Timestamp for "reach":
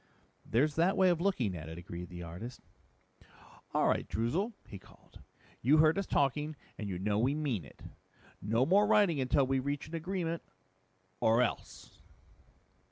9.59-9.87